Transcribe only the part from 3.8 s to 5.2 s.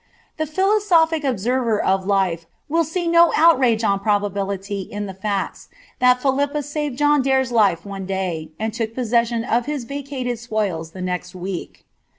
on probability in the